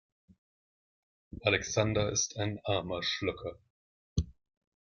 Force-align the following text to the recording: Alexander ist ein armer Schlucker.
Alexander 1.45 2.11
ist 2.11 2.35
ein 2.35 2.59
armer 2.63 3.03
Schlucker. 3.03 3.59